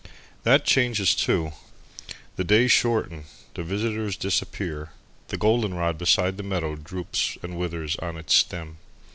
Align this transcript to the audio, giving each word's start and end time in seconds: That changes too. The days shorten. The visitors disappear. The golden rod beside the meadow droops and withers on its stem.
That 0.41 0.65
changes 0.65 1.13
too. 1.13 1.51
The 2.35 2.43
days 2.43 2.71
shorten. 2.71 3.25
The 3.53 3.61
visitors 3.61 4.17
disappear. 4.17 4.93
The 5.27 5.37
golden 5.37 5.75
rod 5.75 5.99
beside 5.99 6.37
the 6.37 6.41
meadow 6.41 6.75
droops 6.75 7.37
and 7.43 7.55
withers 7.55 7.95
on 7.97 8.17
its 8.17 8.33
stem. 8.33 8.77